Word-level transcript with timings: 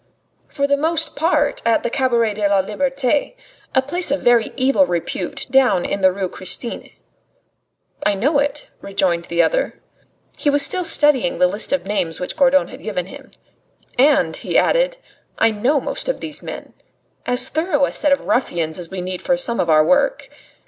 "For 0.47 0.65
the 0.65 0.77
most 0.77 1.15
part 1.15 1.61
at 1.63 1.83
the 1.83 1.91
Cabaret 1.91 2.33
de 2.33 2.47
la 2.49 2.61
Liberte 2.61 3.35
a 3.75 3.81
place 3.83 4.09
of 4.09 4.23
very 4.23 4.51
evil 4.57 4.87
repute 4.87 5.45
down 5.51 5.85
in 5.85 6.01
the 6.01 6.11
Rue 6.11 6.27
Christine." 6.27 6.89
"I 8.03 8.15
know 8.15 8.39
it," 8.39 8.69
rejoined 8.81 9.25
the 9.25 9.43
other. 9.43 9.79
He 10.39 10.49
was 10.49 10.63
still 10.63 10.83
studying 10.83 11.37
the 11.37 11.45
list 11.45 11.71
of 11.71 11.85
names 11.85 12.19
which 12.19 12.35
Gourdon 12.35 12.69
had 12.69 12.81
given 12.81 13.05
him. 13.05 13.29
"And," 13.99 14.35
he 14.35 14.57
added, 14.57 14.97
"I 15.37 15.51
know 15.51 15.79
most 15.79 16.09
of 16.09 16.19
these 16.19 16.41
men. 16.41 16.73
As 17.27 17.49
thorough 17.49 17.85
a 17.85 17.91
set 17.91 18.11
of 18.11 18.21
ruffians 18.25 18.79
as 18.79 18.89
we 18.89 19.01
need 19.01 19.21
for 19.21 19.37
some 19.37 19.59
of 19.59 19.69
our 19.69 19.83
work. 19.85 20.29